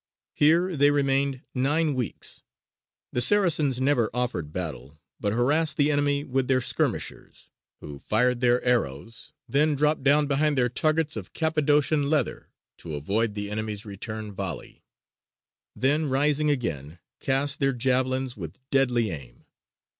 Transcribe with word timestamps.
Here 0.33 0.75
they 0.75 0.89
remained 0.89 1.43
nine 1.53 1.93
weeks. 1.93 2.41
The 3.11 3.21
Saracens 3.21 3.79
never 3.79 4.09
offered 4.15 4.51
battle, 4.51 4.97
but 5.19 5.31
harassed 5.31 5.77
the 5.77 5.91
enemy 5.91 6.23
with 6.23 6.47
their 6.47 6.59
skirmishers, 6.59 7.51
who 7.81 7.99
fired 7.99 8.39
their 8.41 8.63
arrows, 8.63 9.31
then 9.47 9.75
dropped 9.75 10.01
down 10.01 10.25
behind 10.25 10.57
their 10.57 10.69
targets 10.69 11.15
of 11.15 11.33
Cappadocian 11.33 12.09
leather 12.09 12.49
to 12.77 12.95
avoid 12.95 13.35
the 13.35 13.51
enemy's 13.51 13.85
return 13.85 14.33
volley; 14.33 14.81
then, 15.75 16.09
rising 16.09 16.49
again, 16.49 16.97
cast 17.19 17.59
their 17.59 17.71
javelins 17.71 18.35
with 18.35 18.57
deadly 18.71 19.11
aim. 19.11 19.45